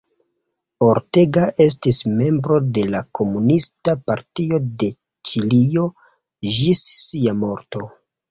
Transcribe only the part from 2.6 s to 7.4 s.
de la Komunista Partio de Ĉilio ĝis sia